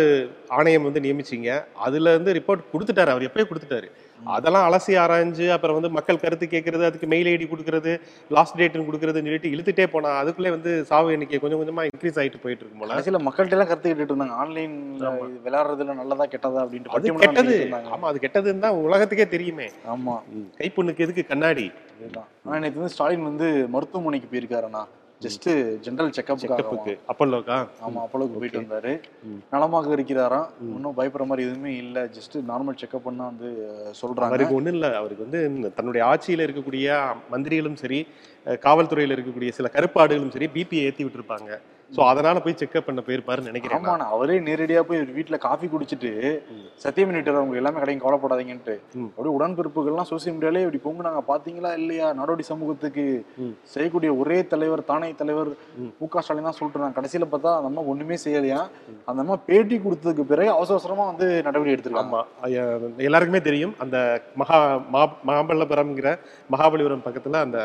ஆணையம் 0.59 0.87
வந்து 0.89 1.05
நியமிச்சீங்க. 1.07 1.51
அதுல 1.87 2.15
இருந்து 2.15 2.37
ரிப்போர்ட் 2.39 2.71
கொடுத்துட்டாரு. 2.75 3.15
அவர் 3.15 3.29
எப்பயே 3.31 3.49
கொடுத்துட்டாரு. 3.51 3.91
அதெல்லாம் 4.21 4.67
அலசி 4.69 4.93
ஆராய்ஞ்சு 5.03 5.47
அப்புறம் 5.55 5.77
வந்து 5.77 5.91
மக்கள் 5.91 6.21
கருத்து 6.23 6.47
கேட்கறது 6.47 6.85
அதுக்கு 6.89 7.07
மெயில் 7.07 7.31
ஐடி 7.31 7.47
கொடுக்கறது 7.49 7.93
லாஸ்ட் 8.31 8.59
டேட்னு 8.59 8.87
கொடுக்கறதுன்னு 8.89 9.31
சொல்லிட்டு 9.31 9.53
இழுத்துட்டே 9.55 9.87
போனா 9.87 10.11
அதுக்குள்ளே 10.21 10.51
வந்து 10.51 10.73
சாவு 10.91 11.13
எண்ணிக்கை 11.13 11.39
கொஞ்சம் 11.39 11.61
கொஞ்சமா 11.63 11.85
இன்க்ரீஸ் 11.89 12.21
ஆயிட்டு 12.23 12.43
போயிட்டு 12.45 12.63
இருக்கும் 12.65 12.83
போல. 12.83 12.93
கடைசியில 12.93 13.21
மக்கள்கிட்ட 13.27 13.57
எல்லாம் 13.57 13.71
கருத்து 13.71 13.89
கேட்டுட்டு 13.89 14.15
இருந்தாங்க. 14.15 14.37
ஆன்லைன்ல 14.43 15.11
விளையாடுறதுல 15.47 15.97
நல்லதா 16.01 16.27
கெட்டதா 16.35 16.63
அப்படின்ட்டு 16.65 16.95
அது 16.97 17.15
கெட்டது. 17.25 17.57
ஆமா 17.95 18.09
அது 18.13 18.25
கெட்டதுன்னு 18.27 18.65
தான் 18.67 18.81
உலகத்துக்கே 18.87 19.29
தெரியுமே. 19.37 19.69
ஆமா. 19.95 20.17
கைப்புண்ணுக்கு 20.61 21.07
எதுக்கு 21.07 21.25
கண்ணாடி? 21.25 21.67
ஆனா 22.45 22.59
நேற்று 22.59 22.81
வந்து 22.81 22.95
ஸ்டாலின் 22.95 23.29
வந்து 23.31 23.47
மருத்துவமனைக்கு 23.69 24.29
போயிருக்காருண்ணா 24.33 24.83
ஜஸ்ட் 25.21 25.49
ஜெனரல் 25.81 26.13
செக்கப்புக்காக 26.17 26.43
செக்கப்புக்கு 26.43 26.93
அப்பல்லோக்கா 27.09 27.57
ஆமா 27.87 28.01
அப்பளவுக்கு 28.05 28.39
போயிட்டு 28.39 28.61
வந்தாரு. 28.61 28.93
நலமாக 29.51 29.95
இருக்கிறாராம். 29.97 30.47
ஒன்றும் 30.75 30.97
பயப்படுற 30.97 31.27
மாதிரி 31.27 31.49
எதுவுமே 31.49 31.77
இல்ல. 31.77 32.05
ஜஸ்ட் 32.17 32.37
நார்மல் 32.51 32.79
செக்கப் 32.83 33.05
பண்ணா 33.05 33.25
வந்து 33.25 33.49
சொல்றாங்க. 34.01 34.31
அவருக்கு 34.31 34.55
ஒண்ணும் 34.55 34.73
இல்ல. 34.73 34.97
அவருக்கு 34.97 35.27
வந்து 35.27 35.41
தன்னுடைய 35.75 36.03
ஆட்சியில 36.07 36.47
இருக்கக்கூடிய 36.47 36.89
மந்திரிகளும் 37.31 37.75
சரி 37.75 38.01
காவல்துறையில 38.67 39.17
இருக்கக்கூடிய 39.17 39.51
சில 39.51 39.71
கருப்பாடுகளும் 39.73 40.29
சரி 40.29 40.49
பிபியை 40.55 40.87
ஏத்தி 40.89 41.05
விட்டுருப்பாங்க. 41.05 41.51
சோ 41.93 42.01
அதனால 42.07 42.39
போய் 42.41 42.59
செக்அப் 42.59 42.85
பண்ண 42.85 43.01
போயிருப்பாருன்னு 43.03 43.49
நினைக்கிறேன் 43.49 43.77
நான். 43.77 43.87
ஆமாண்ணா 43.87 44.07
அவரே 44.11 44.37
நேரடியா 44.41 44.81
போய் 44.83 45.01
வீட்டுல 45.13 45.37
காஃபி 45.41 45.67
குடிச்சிட்டு. 45.67 46.11
சத்தியம் 46.77 47.09
பண்ணிட்டு 47.09 47.33
அவங்க 47.35 47.57
எல்லாமே 47.57 47.81
கடையும் 47.81 48.03
கவலைப்படாதீங்கன்ட்டு. 48.03 48.75
அப்படியே 49.07 49.33
உடன்பிறப்புகள்லாம் 49.37 50.09
சோசியல் 50.11 50.37
மீடியாலே 50.37 50.63
இப்படி 50.63 50.81
பொங்குனாங்க 50.85 51.23
பாத்தீங்களா 51.29 51.73
இல்லையா 51.77 52.09
நாடோடி 52.13 52.45
சமூகத்துக்கு. 52.51 53.07
செய்யக்கூடிய 53.73 54.11
ஒரே 54.17 54.39
தலைவர் 54.49 54.85
தானே 54.85 55.11
தலைவர் 55.15 55.51
ம். 55.81 55.91
க 56.11 56.23
ஸ்டாலின் 56.23 56.49
தான் 56.49 56.57
சொல்லிட்டு 56.57 56.97
கடைசியில 56.97 57.27
பார்த்தா 57.29 57.51
அந்த 57.57 57.71
அம்மா 57.71 57.85
ஒண்ணுமே 57.91 58.19
செய்யலையா 58.25 58.61
அந்த 59.07 59.21
அம்மா 59.21 59.39
பேட்டி 59.47 59.79
கொடுத்ததுக்கு 59.79 60.25
பிறகு 60.27 60.51
அவசர 60.51 60.77
அவசரமா 60.77 61.07
வந்து 61.07 61.29
நடவடிக்கை 61.43 61.75
எடுத்திருக்காங்க 61.75 62.13
ஆமா 62.13 62.23
ஐயா- 62.47 62.67
எல்லாருக்குமே 63.03 63.41
தெரியும் 63.43 63.75
அந்த 63.79 63.97
மகா 64.37 64.59
மா- 64.93 65.07
மகாபலிபுரம்ங்கிற 65.29 66.11
மகாபலிபுரம் 66.51 67.05
பக்கத்துல 67.05 67.41
அந்த 67.41 67.59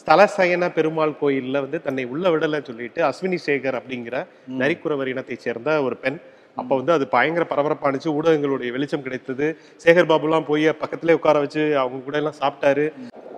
ஸ்தலசயன 0.00 0.72
பெருமாள் 0.72 1.14
கோயில்ல 1.20 1.60
வந்து 1.60 1.82
தன்னை 1.82 2.04
உள்ள 2.04 2.30
விடலை 2.30 2.58
சொல்லிட்டு 2.62 3.00
அஸ்வினி 3.02 3.38
சேகர் 3.46 3.78
அப்படிங்கிற. 3.80 4.26
நரிக்குறவர் 4.60 5.06
இனத்தை 5.06 5.36
சேர்ந்த 5.40 5.82
ஒரு 5.82 5.96
பெண். 5.96 6.18
அப்ப 6.56 6.70
வந்து 6.76 6.92
அது 6.92 7.08
பயங்கர 7.08 7.46
பரபரப்பானுச்சு 7.50 8.08
ஊடகங்களுடைய 8.18 8.70
வெளிச்சம் 8.76 9.02
கிடைத்தது. 9.02 9.58
சேகர் 9.84 10.10
பாபுலாம் 10.10 10.48
போய் 10.50 10.72
பக்கத்திலே 10.72 11.12
உட்கார 11.12 11.38
வச்சு 11.38 11.78
அவங்க 11.78 12.04
கூட 12.04 12.16
எல்லாம் 12.16 12.38
சாப்பிட்டாரு. 12.42 12.86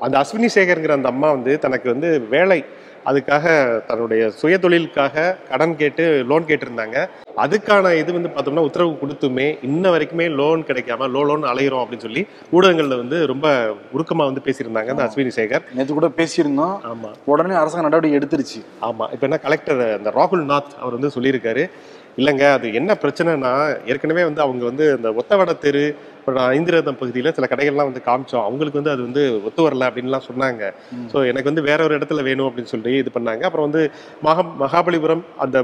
அந்த 0.01 0.15
அஸ்வினி 0.23 0.49
சேகர்ங்கிற 0.55 0.91
அந்த 0.91 1.09
அம்மா 1.09 1.31
வந்து 1.31 1.59
தனக்கு 1.59 1.89
வந்து 1.89 2.21
வேலை 2.21 2.65
அதுக்காக 3.05 3.45
தன்னுடைய 3.87 4.31
சுய 4.31 4.59
தொழிலுக்காக 4.59 5.37
கடன் 5.49 5.77
கேட்டு 5.77 6.25
லோன் 6.29 6.43
கேட்டிருந்தாங்க. 6.43 7.09
அதுக்கான 7.37 7.97
இது 7.97 8.13
வந்து 8.13 8.29
பார்த்தோம்னா 8.29 8.59
உத்தரவு 8.59 8.99
கொடுத்துமே 9.03 9.59
இன்ன 9.63 9.91
வரைக்குமே 9.91 10.31
லோன் 10.31 10.63
கிடைக்காம 10.63 11.09
லோ 11.09 11.25
லோன் 11.27 11.43
அலையிறோம் 11.43 11.85
அப்படின்னு 11.85 11.99
சொல்லி 11.99 12.27
ஊடகங்கள்ல 12.53 12.97
வந்து 12.97 13.27
ரொம்ப 13.27 13.75
உருக்கமா 13.97 14.25
வந்து 14.31 14.41
பேசியிருந்தாங்க 14.45 14.87
அந்த 14.87 15.05
அஸ்வினி 15.05 15.31
சேகர். 15.37 15.63
நேத்து 15.75 15.95
கூட 15.95 16.09
பேசியிருந்தோம். 16.09 16.77
ஆமா. 16.85 17.11
உடனே 17.25 17.55
அரசாங்க 17.55 17.89
நடவடிக்கை 17.89 18.19
எடுத்துருச்சு. 18.19 18.61
ஆமா. 18.83 19.07
இப்போ 19.13 19.21
என்ன 19.21 19.39
கலெக்டர் 19.39 19.93
அந்த 19.93 20.11
ராகுல் 20.11 20.45
நாத் 20.45 20.79
அவர் 20.81 20.99
வந்து 20.99 21.21
சொல்லியிருக்காரு. 21.21 21.71
இல்லைங்க 22.17 22.53
அது 22.53 22.75
என்ன 22.75 22.97
பிரச்சனைனா 23.03 23.77
ஏற்கனவே 23.87 24.25
வந்து 24.25 24.41
அவங்க 24.41 24.65
வந்து 24.65 24.93
அந்த 24.93 25.11
ஒத்தவட 25.11 25.59
தெரு 25.59 25.97
அப்புறம் 26.31 26.51
ஐந்திரதம் 26.57 26.99
பகுதியில் 26.99 27.35
சில 27.37 27.47
கடைகள்லாம் 27.53 27.89
வந்து 27.89 28.03
காமிச்சோம். 28.09 28.45
அவங்களுக்கு 28.49 28.79
வந்து 28.81 28.93
அது 28.93 29.03
வந்து 29.07 29.23
ஒத்து 29.47 29.63
வரல 29.67 29.87
அப்படின்லாம் 29.91 30.27
சொன்னாங்க. 30.29 30.63
ஸோ 31.13 31.19
எனக்கு 31.31 31.51
வந்து 31.51 31.65
வேற 31.69 31.81
ஒரு 31.87 31.95
இடத்துல 31.99 32.23
வேணும் 32.29 32.49
அப்படின்னு 32.49 32.73
சொல்லி 32.75 32.93
இது 33.03 33.11
பண்ணாங்க. 33.17 33.43
அப்புறம் 33.49 33.67
வந்து 33.69 33.83
மகா 34.27 34.43
மகாபலிபுரம் 34.63 35.25
அந்த 35.45 35.59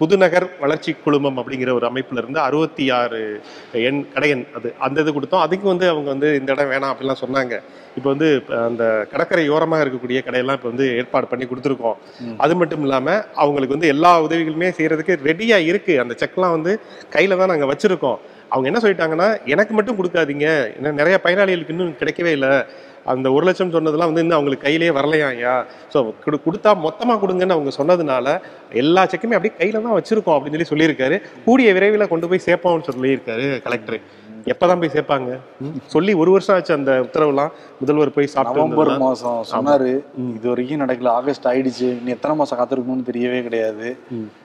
புதுநகர் 0.00 0.46
வளர்ச்சி 0.64 0.92
குழுமம் 1.04 1.38
அப்படிங்கிற 1.42 1.72
ஒரு 1.78 1.86
அமைப்புல 1.90 2.22
இருந்து 2.22 2.40
அறுபத்தி 2.48 2.86
ஆறு 2.98 3.20
எண் 3.88 4.02
கடையன் 4.16 4.44
அது 4.58 4.70
அந்த 4.88 5.04
இது 5.04 5.16
கொடுத்தோம். 5.16 5.44
அதுக்கு 5.46 5.68
வந்து 5.72 5.88
அவங்க 5.92 6.08
வந்து 6.14 6.30
இந்த 6.40 6.50
இடம் 6.56 6.70
வேணாம் 6.74 6.92
அப்படிலாம் 6.94 7.22
சொன்னாங்க. 7.24 7.54
இப்போ 7.98 8.08
வந்து 8.14 8.28
அந்த 8.68 8.84
கடற்கரை 9.10 9.46
ஓரமாக 9.56 9.82
இருக்கக்கூடிய 9.84 10.20
கடையெல்லாம் 10.28 10.56
இப்போ 10.58 10.70
வந்து 10.72 10.86
ஏற்பாடு 11.00 11.26
பண்ணி 11.32 11.44
கொடுத்துருக்கோம். 11.50 11.98
அது 12.44 12.54
மட்டும் 12.60 12.84
இல்லாம 12.86 13.16
அவங்களுக்கு 13.42 13.76
வந்து 13.78 13.92
எல்லா 13.94 14.12
உதவிகளுமே 14.28 14.70
செய்யறதுக்கு 14.78 15.16
ரெடியா 15.30 15.58
இருக்கு. 15.70 15.96
அந்த 16.04 16.14
செக்லாம் 16.22 16.56
வந்து 16.58 16.74
கையில 17.16 17.38
தான் 17.42 17.52
நாங்க 17.54 17.68
வச்சிருக்கோம். 17.72 18.20
அவங்க 18.54 18.66
என்ன 18.70 18.80
சொல்லிட்டாங்கன்னா 18.84 19.28
எனக்கு 19.54 19.72
மட்டும் 19.76 19.98
கொடுக்காதீங்க. 20.00 20.48
ஏன்னா 20.78 20.92
நிறைய 21.00 21.18
பயனாளிகளுக்கு 21.26 21.74
இன்னும் 21.76 22.00
கிடைக்கவே 22.00 22.32
இல்லை. 22.38 22.52
அந்த 23.12 23.28
ஒரு 23.36 23.44
லட்சம் 23.46 23.72
சொன்னதெல்லாம் 23.76 24.10
வந்து 24.10 24.22
இன்னும் 24.24 24.36
அவங்களுக்கு 24.36 24.66
கையிலேயே 24.66 24.92
வரலையா 24.98 25.26
ஐயா? 25.34 25.54
ஸோ 25.92 25.98
கொடுத்தா 26.46 26.70
மொத்தமாக 26.84 27.18
கொடுங்கன்னு 27.22 27.56
அவங்க 27.56 27.72
சொன்னதுனால 27.78 28.26
எல்லா 28.82 29.02
செக்குமே 29.12 29.36
அப்படியே 29.38 29.56
கையில 29.60 29.82
தான் 29.86 29.96
வச்சிருக்கோம் 29.98 30.36
அப்படின்னு 30.36 30.56
சொல்லி 30.56 30.72
சொல்லியிருக்காரு. 30.72 31.16
கூடிய 31.46 31.72
விரைவில் 31.78 32.12
கொண்டு 32.12 32.28
போய் 32.30 32.46
சேர்ப்போம்னு 32.48 32.88
சொல்லியிருக்காரு 32.90 33.48
கலெக்டர். 33.66 33.98
எப்பதான் 34.52 34.80
போய் 34.80 34.94
சேர்ப்பாங்க? 34.94 35.34
சொல்லி 35.92 36.12
ஒரு 36.22 36.30
வருஷம் 36.34 36.54
ஆச்சு 36.54 36.72
அந்த 36.78 36.92
உத்தரவுலாம். 37.04 37.52
முதல்வர் 37.82 38.14
போய் 38.16 38.26
நவம்பர். 38.48 38.90
மாசம் 39.04 39.38
சொன்னாரு. 39.52 39.92
இது 40.36 40.46
வரைக்கும் 40.52 40.82
நடக்கல. 40.84 41.12
ஆகஸ்ட் 41.20 41.48
ஆயிடுச்சு. 41.52 41.86
இன்னும் 41.98 42.16
எத்தனை 42.16 42.36
மாசம் 42.40 42.60
காத்திருக்கணும்னு 42.60 43.08
தெரியவே 43.10 43.40
கிடையாது. 43.48 43.88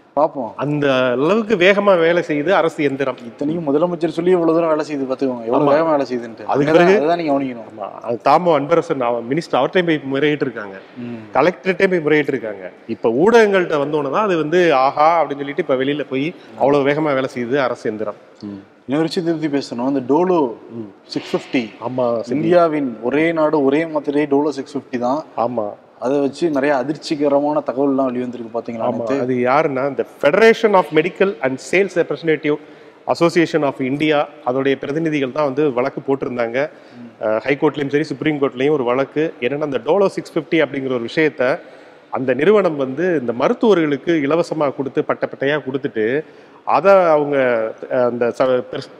ம். 0.09 0.15
பாப்போம். 0.17 0.49
அந்த 0.57 0.85
அளவுக்கு 1.15 1.55
வேகமா 1.57 1.93
வேலை 1.99 2.23
செய்யுது 2.23 2.51
அரசு 2.51 2.79
எந்திரம். 2.83 3.19
இத்தனையும் 3.25 3.67
முதலமைச்சர் 3.67 4.07
சொல்லி 4.09 4.31
இவ்வளவு 4.31 4.55
தூரம் 4.55 4.69
வேலை 4.69 4.85
செய்யுது 4.85 5.05
பாத்துக்கோங்க 5.09 5.45
எவ்வளவு 5.45 5.69
வேகமா 5.71 5.91
வேலை 5.91 6.05
செய்யுதுன்ட்டு 6.05 6.47
அதுக்கு 6.47 6.73
பிறகு- 6.73 6.95
அதுதான் 6.95 7.19
நீங்க 7.19 7.31
கவனிக்கணும். 7.31 7.67
அது 8.03 8.17
தாமோ 8.21 8.51
அன்பரசன் 8.59 9.01
மினிஸ்டர் 9.29 9.59
அவர்கிட்டயும் 9.59 9.89
போய் 9.89 10.11
முறையிட்டு 10.11 10.41
இருக்காங்க 10.41 10.75
ம். 11.01 11.19
கலெக்டர்கிட்டே 11.33 11.87
போய் 11.89 12.03
முறையிட்டு 12.03 12.27
இருக்காங்க 12.27 12.63
இப்ப 12.87 13.11
ஊடகங்கள்ட்ட 13.21 13.77
வந்தோன்னு 13.79 14.11
தான் 14.11 14.27
அது 14.27 14.37
வந்து 14.37 14.61
ஆஹா 14.77 15.09
அப்படின்னு 15.19 15.37
சொல்லிட்டு 15.37 15.61
இப்ப 15.61 15.75
வெளியில 15.75 16.05
போய் 16.09 16.27
அவ்வளவு 16.59 16.87
வேகமா 16.89 17.13
வேலை 17.13 17.29
செய்யுது 17.35 17.57
அரசு 17.59 17.89
எந்திரம். 17.89 18.19
இன்னொரு 18.87 19.07
விஷயத்தை 19.07 19.33
பத்தி 19.33 19.49
பேசணும். 19.55 19.87
இந்த 19.87 20.01
டோலோ 20.09 20.39
சிக்ஸ் 21.07 21.35
பிப்டி 21.35 21.61
ஆமா 21.87 22.05
இந்தியாவின் 22.29 22.89
ஒரே 23.01 23.31
நாடு 23.31 23.63
ஒரே 23.63 23.85
மாத்திரை 23.87 24.27
டோலோ 24.27 24.49
சிக்ஸ் 24.51 24.77
பிப்டி 24.77 24.99
தான். 24.99 25.19
ஆமா. 25.37 25.65
அதை 26.05 26.17
வச்சு 26.25 26.45
நிறைய 26.57 26.73
அதிர்ச்சிகரமான 26.81 27.61
தகவல்லாம் 27.69 28.09
வெளிவந்திருக்கு 28.11 28.75
நேத்து? 28.97 29.15
அது 29.23 29.33
யாருன்னா 29.49 29.83
இந்த 29.93 30.03
federation 30.19 30.75
of 30.79 30.91
medical 30.99 31.33
and 31.45 31.59
sales 31.69 31.97
representative 32.01 32.57
association 33.13 33.65
of 33.69 33.81
India 33.89 34.17
அதோடைய 34.49 34.75
பிரதிநிதிகள் 34.81 35.35
தான் 35.37 35.49
வந்து 35.49 35.63
வழக்கு 35.77 36.01
போட்டிருந்தாங்க. 36.07 36.57
ஹைகோர்ட்லயும் 37.47 37.93
சரி 37.93 38.07
சுப்ரீம் 38.11 38.39
கோர்ட்லயும் 38.41 38.75
ஒரு 38.77 38.85
வழக்கு. 38.91 39.23
என்னன்னா 39.45 39.69
அந்த 39.69 39.81
டோலோ 39.87 40.07
சிக்ஸ் 40.15 40.33
ஃபிஃப்டி 40.35 40.59
அப்படிங்கிற 40.65 40.93
ஒரு 40.99 41.07
விஷயத்த 41.09 41.43
அந்த 42.17 42.31
நிறுவனம் 42.41 42.77
வந்து 42.83 43.05
இந்த 43.21 43.33
மருத்துவர்களுக்கு 43.41 44.13
இலவசமாக 44.25 44.73
கொடுத்து 44.77 44.99
பட்ட 45.09 45.25
பட்டையாக 45.31 45.63
கொடுத்துட்டு 45.65 46.05
அதை 46.75 46.93
அவங்க 47.15 47.37
அந்த 48.09 48.25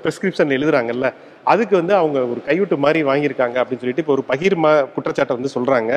ப்ரெஸ்கிரிப்ஷன் 0.04 0.56
எழுதுறாங்கல்ல 0.58 1.08
அதுக்கு 1.52 1.76
வந்து 1.82 1.94
அவங்க 2.02 2.20
ஒரு 2.34 2.42
கைவிட்டு 2.48 2.78
மாதிரி 2.86 3.00
வாங்கியிருக்காங்க 3.10 3.58
அப்படின்னு 3.62 3.84
சொல்லிட்டு 3.84 4.04
இப்போ 4.06 4.16
ஒரு 4.18 4.26
பகிர்ம 4.32 4.74
குற்றச்சாட்டை 4.96 5.36
வந்து 5.38 5.56
சொல்கிறாங்க 5.56 5.92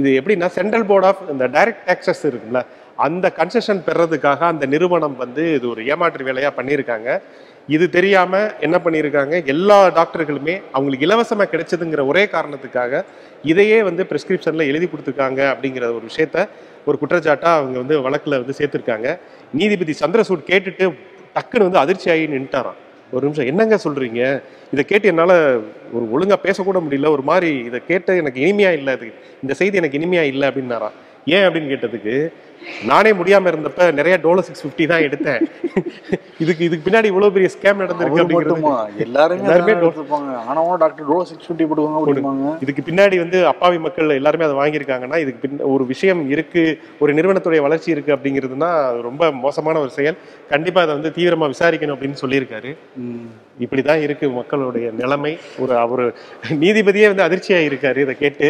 இது 0.00 0.10
எப்படின்னா 0.20 0.48
சென்ட்ரல் 0.58 0.88
போர்ட் 0.90 1.08
ஆஃப் 1.10 1.22
இந்த 1.34 1.46
டைரக்ட் 1.56 1.84
டேக்ஸஸ் 1.88 2.24
இருக்குல்ல 2.30 2.60
அந்த 3.06 3.26
கன்செஷன் 3.38 3.80
பெறதுக்காக 3.86 4.40
அந்த 4.52 4.64
நிறுவனம் 4.74 5.14
வந்து 5.22 5.42
இது 5.58 5.66
ஒரு 5.72 5.82
ஏமாற்று 5.92 6.26
வேலையாக 6.28 6.52
பண்ணியிருக்காங்க. 6.58 7.08
இது 7.74 7.84
தெரியாமல் 7.96 8.50
என்ன 8.66 8.76
பண்ணியிருக்காங்க? 8.84 9.34
எல்லா 9.52 9.78
டாக்டர்களுமே 9.98 10.54
அவங்களுக்கு 10.76 11.06
இலவசமாக 11.08 11.48
கிடைச்சதுங்கிற 11.52 12.04
ஒரே 12.10 12.24
காரணத்துக்காக 12.34 13.02
இதையே 13.52 13.78
வந்து 13.88 14.02
ப்ரிஸ்கிரிப்ஷனில் 14.10 14.68
எழுதி 14.70 14.86
கொடுத்துருக்காங்க 14.86 15.40
அப்படிங்கிற 15.52 15.84
ஒரு 15.98 16.04
விஷயத்த 16.10 16.46
ஒரு 16.88 16.96
குற்றச்சாட்டாக 17.02 17.58
அவங்க 17.60 17.76
வந்து 17.82 17.96
வழக்கில் 18.06 18.40
வந்து 18.42 18.58
சேர்த்துருக்காங்க. 18.60 19.08
நீதிபதி 19.60 19.96
சந்திரசூட் 20.02 20.48
கேட்டுட்டு 20.50 20.86
டக்குன்னு 21.36 21.68
வந்து 21.68 21.82
அதிர்ச்சியாகி 21.84 22.26
நின்ட்டாரான் 22.36 22.80
ஒரு 23.12 23.22
நிமிஷம் 23.28 23.46
என்னங்க 23.46 23.78
சொல்றீங்க? 23.84 24.42
இதை 24.72 24.84
கேட்டு 24.84 25.08
என்னால் 25.08 25.62
ஒரு 25.92 26.12
ஒழுங்காக 26.12 26.40
பேசக்கூட 26.48 26.78
முடியல. 26.78 27.08
ஒரு 27.08 27.22
மாதிரி 27.22 27.58
இதை 27.58 27.80
கேட்டு 27.86 28.16
எனக்கு 28.16 28.40
இனிமையா 28.40 28.72
இல்லை. 28.72 28.94
இது 28.94 29.12
இந்த 29.42 29.54
செய்தி 29.54 29.76
எனக்கு 29.76 29.98
இனிமையா 29.98 30.22
இல்லை 30.22 30.48
அப்படின்னாரா? 30.48 30.90
ஏன் 31.26 31.42
அப்படின்னு 31.42 31.72
கேட்டதுக்கு 31.72 32.32
நானே 32.90 33.10
முடியாம 33.18 33.50
இருந்தப்ப 33.52 33.86
நிறைய 33.98 34.14
டோலோ 34.24 34.42
சிக்ஸ் 34.46 34.62
ஃபிஃப்டி 34.64 34.84
தான் 34.92 35.04
எடுத்தேன். 35.06 35.42
இதுக்கு 36.42 36.62
இதுக்கு 36.66 36.84
பின்னாடி 36.86 37.08
இவ்வளவு 37.12 37.34
பெரிய 37.36 37.48
ஸ்கேம் 37.54 37.80
நடந்திருக்கு 37.82 38.22
அப்படிங்கிறது 38.22 39.04
எல்லாருமே 39.06 39.42
எல்லாருமே 39.44 39.74
ஆனவங்க 40.50 40.76
டாக்டர் 40.84 41.08
டோலோ 41.10 41.24
சிக்ஸ் 41.30 41.48
பிப்டி 41.50 41.66
போடுவாங்க 41.70 42.54
இதுக்கு 42.66 42.84
பின்னாடி 42.88 43.18
வந்து 43.24 43.40
அப்பாவி 43.52 43.78
மக்கள் 43.86 44.16
எல்லாருமே 44.18 44.46
அதை 44.48 44.56
வாங்கியிருக்காங்கன்னா 44.60 45.20
இதுக்கு 45.24 45.42
பின் 45.44 45.66
ஒரு 45.74 45.86
விஷயம் 45.92 46.22
இருக்கு 46.34 46.64
ஒரு 47.02 47.14
நிறுவனத்துடைய 47.18 47.62
வளர்ச்சி 47.66 47.90
இருக்கு 47.94 48.14
அப்படிங்கிறதுனா 48.16 48.70
ரொம்ப 49.08 49.30
மோசமான 49.44 49.80
ஒரு 49.84 49.92
செயல். 49.98 50.18
கண்டிப்பா 50.54 50.82
அதை 50.84 50.94
வந்து 50.98 51.14
தீவிரமா 51.18 51.48
விசாரிக்கணும் 51.54 51.96
அப்படின்னு 51.96 52.22
சொல்லியிருக்காரு. 52.24 52.72
இப்படிதான் 53.64 54.02
இருக்கு 54.06 54.26
மக்களுடைய 54.38 54.86
நிலைமை. 55.00 55.32
ஒரு 55.62 55.74
அவர் 55.84 56.04
நீதிபதியே 56.62 57.08
வந்து 57.12 57.26
அதிர்ச்சியா 57.26 57.58
இருக்காரு 57.68 57.98
இதை 58.06 58.14
கேட்டு. 58.22 58.48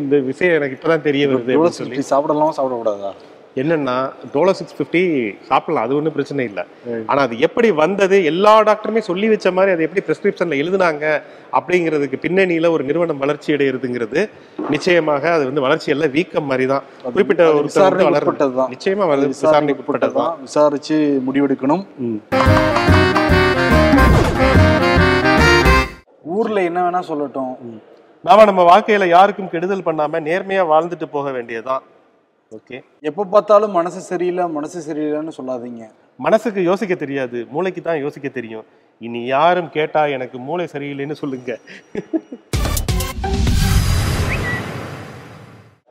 இந்த 0.00 0.16
விஷயம் 0.30 0.56
எனக்கு 0.58 0.78
இப்பதான் 0.78 1.06
தெரிய 1.08 1.26
வருது 1.32 1.76
சொல்லி. 1.80 1.96
பிப்டி 1.96 2.10
சாப்பிடலாம் 2.12 2.56
சாப்பிடக்கூடாதா? 2.58 3.12
என்னன்னா 3.56 4.10
டோலோ 4.34 4.50
சிக்ஸ் 4.50 4.74
ஃபிஃப்டி 4.74 5.34
சாப்பிடலாம் 5.42 5.84
அது 5.84 5.96
ஒன்றும் 5.96 6.12
பிரச்சனை 6.12 6.44
இல்லை. 6.44 6.62
ஆனா 7.06 7.22
அது 7.22 7.38
எப்படி 7.38 7.70
வந்தது? 7.70 8.24
எல்லா 8.24 8.62
டாக்டருமே 8.62 8.98
சொல்லி 8.98 9.28
வச்ச 9.28 9.52
மாதிரி 9.52 9.72
அதை 9.72 9.88
எப்படி 9.92 10.04
பிரிஸ்கிரிப்ஷன்ல 10.06 10.58
எழுதுனாங்க? 10.62 11.20
அப்படிங்கிறதுக்கு 11.52 12.14
பின்னணியில 12.22 12.70
ஒரு 12.70 12.84
நிறுவனம் 12.84 13.18
வளர்ச்சி 13.18 13.52
அடைகிறதுங்கிறது 13.52 14.30
நிச்சயமாக 14.70 15.32
அது 15.32 15.44
வந்து 15.44 15.60
வளர்ச்சி 15.60 15.90
எல்லாம் 15.90 16.10
வீக்கம் 16.10 16.44
மாதிரி 16.44 16.66
தான் 16.66 16.82
குறிப்பிட்ட 17.02 17.52
ஒரு 17.52 17.62
விசாரணைக்கு 17.62 18.32
உட்பட்டதுதான். 18.32 18.72
நிச்சயமா 18.72 19.06
வள- 19.08 19.26
விசாரணைக்கு 19.26 19.26
விசாரணைக்கு 19.26 19.82
உட்பட்டது 19.82 20.12
தான் 20.12 20.40
விசாரிச்சு 20.40 21.22
முடிவெடுக்கணும். 21.26 21.84
ஊர்ல 26.22 26.62
என்ன 26.62 26.90
வேணா 26.90 27.02
சொல்லட்டும். 27.08 27.56
நாம 28.22 28.44
நம்ம 28.44 28.78
வாழ்க்கையில 28.78 29.08
யாருக்கும் 29.08 29.50
கெடுதல் 29.50 29.86
பண்ணாம 29.86 30.20
நேர்மையா 30.20 30.64
வாழ்ந்துட்டு 30.64 31.04
போக 31.10 31.30
வேண்டியதுதான். 31.30 31.82
ஓகே 32.56 32.78
எப்ப 33.08 33.24
பார்த்தாலும் 33.32 33.76
மனசு 33.78 34.00
சரியில்லை 34.08 34.44
மனசு 34.56 34.78
சரியில்லைன்னு 34.86 35.34
சொல்லாதீங்க. 35.36 35.82
மனசுக்கு 36.26 36.60
யோசிக்க 36.70 36.94
தெரியாது. 37.02 37.38
மூளைக்கு 37.52 37.80
தான் 37.88 38.02
யோசிக்க 38.04 38.28
தெரியும். 38.38 38.64
இனி 39.06 39.20
யாரும் 39.34 39.70
கேட்டா 39.76 40.02
எனக்கு 40.16 40.38
மூளை 40.48 40.64
சரியில்லைன்னு 40.72 41.16
சொல்லுங்க. 41.22 41.52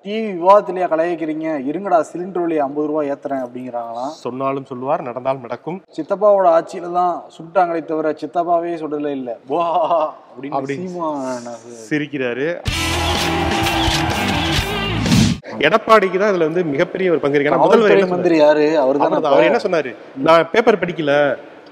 டிவி 0.06 0.30
விவாதத்திலேயே 0.38 0.86
கலையக்கிறீங்க. 0.92 1.48
இருங்கடா 1.70 1.98
சிலிண்டர் 2.12 2.44
வழி 2.44 2.56
ஐம்பது 2.68 2.88
ரூபாய் 2.92 3.10
ஏத்துறேன் 3.14 3.44
அப்படிங்கிறாங்களாம். 3.46 4.14
சொன்னாலும் 4.26 4.70
சொல்லுவார் 4.72 5.08
நடந்தால் 5.10 5.44
நடக்கும். 5.46 5.78
சித்தப்பாவோட 5.98 6.48
ஆட்சியில 6.58 6.92
தான் 7.00 7.16
சுட்டாங்களே 7.38 7.84
தவிர 7.92 8.16
சித்தப்பாவே 8.22 8.74
சுடல 8.84 9.12
இல்ல. 9.20 9.38
வா 9.52 9.66
அப்படின்னு 10.32 11.56
சிரிக்கிறாரு. 11.92 12.48
எடப்பாடிக்கு 15.66 16.18
தான் 16.22 16.32
இதுல 16.34 16.48
வந்து 16.50 16.64
மிகப்பெரிய 16.74 17.12
ஒரு 17.14 17.22
பங்கு 17.24 17.38
இருக்கு. 17.38 17.52
ஏன்னா 17.52 17.64
முதல்வர்? 17.66 18.12
மந்திரி 18.16 18.38
யாரு? 18.42 18.66
அவர். 18.84 19.00
அவர் 19.32 19.48
என்ன 19.50 19.62
சொன்னாரு? 19.66 19.94
நான் 20.28 20.50
பேப்பர் 20.54 20.82
படிக்கல. 20.84 21.16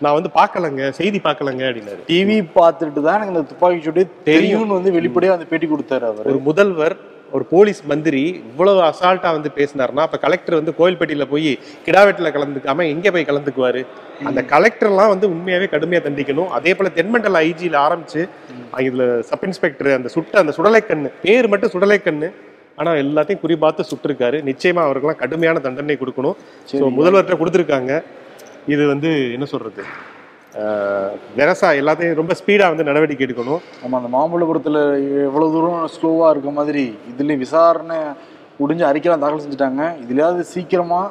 நான் 0.04 0.18
வந்து 0.18 0.30
பார்க்கலங்க 0.40 0.90
செய்தி 0.98 1.20
பார்க்கலங்க 1.28 1.64
அப்படின்னாரு. 1.70 2.02
டிவி 2.10 2.38
பார்த்துட்டு 2.58 3.02
தான் 3.06 3.16
எனக்கு 3.18 3.34
இந்த 3.36 3.46
துப்பாக்கி 3.52 3.86
சூடு 3.88 4.04
தெரியும்னு 4.32 4.78
வந்து 4.78 4.92
வெளிப்படையா 4.98 5.36
அந்த 5.38 5.48
பேட்டி 5.52 5.68
கொடுத்தாரு 5.72 6.06
அவர். 6.12 6.28
ஒரு 6.34 6.42
முதல்வர் 6.50 6.96
ஒரு 7.38 7.46
போலீஸ் 7.52 7.82
மந்திரி 7.90 8.22
இவ்வளவு 8.52 8.80
அசால்ட்டா 8.88 9.32
வந்து 9.36 9.50
பேசினாருன்னா 9.58 10.04
அப்ப 10.08 10.18
கலெக்டர் 10.24 10.58
வந்து 10.60 10.74
கோயில்பட்டியில 10.78 11.26
போய் 11.34 11.52
கிடாவெட்டில 11.88 12.30
கலந்துக்காம 12.36 12.88
எங்க 12.94 13.12
போய் 13.16 13.28
கலந்துக்குவாரு? 13.30 13.82
அந்த 14.30 14.42
கலெக்டர்லாம் 14.54 15.12
வந்து 15.14 15.28
உண்மையாவே 15.34 15.68
கடுமையா 15.74 16.02
தண்டிக்கணும். 16.06 16.50
அதே 16.58 16.72
போல 16.78 16.90
தென்மண்டல 16.98 17.42
ஐஜியில 17.50 17.78
ஆரம்பிச்சு 17.86 18.22
இதுல 18.88 19.06
சப் 19.30 19.46
இன்ஸ்பெக்டர் 19.50 19.98
அந்த 19.98 20.12
சுட்ட 20.16 20.40
அந்த 20.44 20.54
சுடலைக்கண்ணு 20.58 21.12
பேர் 21.26 21.52
மட்டும் 21.54 21.74
சுடலைக்கண்ணு 21.76 22.30
ஆனா 22.80 22.92
எல்லாத்தையும் 23.04 23.42
குறிபார்த்து 23.44 23.90
சுட்டிருக்காரு. 23.90 24.38
நிச்சயமா 24.50 24.82
அவருக்கெல்லாம் 24.88 25.22
கடுமையான 25.24 25.62
தண்டனை 25.66 25.96
கொடுக்கணும். 26.02 26.38
ஸோ 26.70 26.86
முதல்வர்கிட்ட 26.98 27.38
கொடுத்துருக்காங்க. 27.42 27.94
இது 28.74 28.84
வந்து 28.94 29.10
என்ன 29.36 29.46
சொல்றது? 29.54 29.84
வெரசா 31.38 31.68
எல்லாத்தையும் 31.80 32.20
ரொம்ப 32.20 32.34
ஸ்பீடா 32.40 32.66
வந்து 32.72 32.86
நடவடிக்கை 32.90 33.24
எடுக்கணும். 33.26 33.62
நம்ம 33.82 33.98
அந்த 34.00 34.10
மாமல்லபுரத்துல 34.16 34.78
எவ்வளவு 35.30 35.54
தூரம் 35.56 35.82
ஸ்லோவா 35.96 36.28
இருக்க 36.34 36.52
மாதிரி 36.60 36.84
இதுல 37.12 37.36
விசாரணை 37.44 37.98
முடிஞ்சு 38.62 38.86
அறிக்கைலாம் 38.90 39.24
தாக்கல் 39.24 39.44
செஞ்சுட்டாங்க. 39.44 39.84
இதுலயாவது 40.04 40.44
சீக்கிரமா 40.54 41.02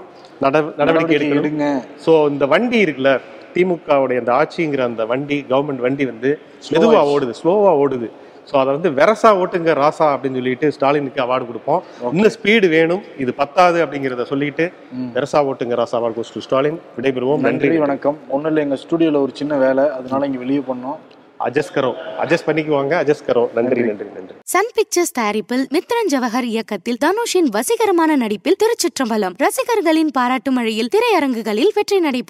நட 0.44 0.56
நடவடிக்கை 0.80 1.28
எடுங்க. 1.40 1.68
ஸோ 2.06 2.14
இந்த 2.32 2.46
வண்டி 2.54 2.78
இருக்குல்ல 2.86 3.12
திமுகவுடைய 3.54 4.22
அந்த 4.22 4.32
ஆட்சிங்கிற 4.40 4.82
அந்த 4.90 5.04
வண்டி 5.12 5.38
கவர்மெண்ட் 5.52 5.84
வண்டி 5.86 6.06
வந்து 6.12 6.32
மெதுவா 6.74 7.02
ஓடுது 7.14 7.34
ஸ்லோவா 7.40 7.72
ஓடுது. 7.84 8.08
ஸோ 8.50 8.54
அதை 8.60 8.70
வந்து 8.76 8.90
வெரசா 8.98 9.30
ஓட்டுங்க 9.40 9.72
ராசா 9.82 10.06
அப்படின்னு 10.14 10.40
சொல்லிட்டு 10.40 10.68
ஸ்டாலினுக்கு 10.76 11.20
அவார்டு 11.26 11.48
கொடுப்போம். 11.50 11.82
இன்னும் 12.14 12.34
ஸ்பீடு 12.36 12.68
வேணும். 12.76 13.02
இது 13.24 13.34
பத்தாது 13.42 13.78
அப்படிங்கிறத 13.84 14.26
சொல்லிட்டு 14.32 14.66
வெரசா 15.18 15.40
ஓட்டுங்க 15.50 15.76
ராசா 15.82 15.96
அவார்டு 16.00 16.18
கோஸ் 16.18 16.34
டு 16.36 16.42
ஸ்டாலின் 16.46 16.80
விடைபெறுவோம். 16.96 17.44
நன்றி. 17.48 17.68
நன்றி 17.68 17.84
வணக்கம். 17.86 18.18
ஒன்றும் 18.34 18.50
இல்லை 18.52 18.64
எங்கள் 18.66 18.82
ஸ்டுடியோவில் 18.84 19.22
ஒரு 19.26 19.34
சின்ன 19.42 19.56
வேலை. 19.66 19.86
அதனால 19.98 20.26
இங்கே 20.30 20.42
வெளியே 20.44 20.64
பண்ணோம் 20.70 20.98
அட்ஜஸ்ட் 21.46 21.74
கரோ 21.74 21.90
அட்ஜஸ்ட் 22.22 22.46
பண்ணிக்குவாங்க 22.46 22.92
அட்ஜஸ்ட் 23.00 23.26
கரோ 23.26 23.42
நன்றி 23.56 23.82
நன்றி 23.88 24.06
நன்றி. 24.16 24.34
சன் 24.52 24.72
பிக்சர்ஸ் 24.78 25.14
தயாரிப்பில் 25.18 25.64
மித்ரன் 25.76 26.10
ஜவஹர் 26.14 26.48
இயக்கத்தில் 26.52 26.98
தனுஷின் 27.04 27.50
வசீகரமான 27.56 28.16
நடிப்பில் 28.24 28.58
திருச்சிற்றம்பலம். 28.62 29.36
ரசிகர்களின் 29.44 30.12
பாராட்டு 30.18 30.52
மழையில் 30.58 30.92
திரையரங்குகளில் 30.96 31.72
வெற்றி 31.78 32.00
நடை 32.06 32.22